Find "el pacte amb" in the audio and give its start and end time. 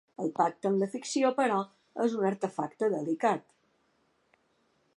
0.21-0.79